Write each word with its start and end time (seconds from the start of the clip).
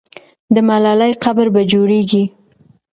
د 0.53 0.55
ملالۍ 0.69 1.11
قبر 1.23 1.47
به 1.53 1.61
جوړېږي. 1.71 2.23